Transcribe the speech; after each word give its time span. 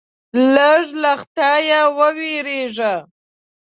لږ 0.55 0.85
له 1.01 1.13
خدایه 1.21 1.81
ووېرېږه. 1.97 2.93